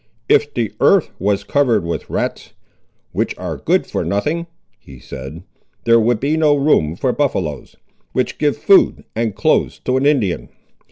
"If 0.27 0.51
the 0.55 0.73
earth 0.81 1.11
was 1.19 1.43
covered 1.43 1.83
with 1.85 2.09
rats, 2.09 2.53
which 3.11 3.37
are 3.37 3.57
good 3.57 3.85
for 3.85 4.03
nothing," 4.03 4.47
he 4.79 4.97
said, 4.97 5.43
"there 5.83 5.99
would 5.99 6.19
be 6.19 6.35
no 6.37 6.55
room 6.55 6.95
for 6.95 7.13
buffaloes, 7.13 7.75
which 8.11 8.39
give 8.39 8.57
food 8.57 9.03
and 9.15 9.35
clothes 9.35 9.77
to 9.85 9.97
an 9.97 10.07
Indian. 10.07 10.49